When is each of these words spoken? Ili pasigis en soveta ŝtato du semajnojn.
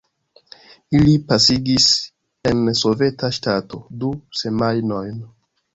Ili 0.99 1.13
pasigis 1.31 1.87
en 2.53 2.73
soveta 2.83 3.33
ŝtato 3.39 3.85
du 4.03 4.15
semajnojn. 4.43 5.27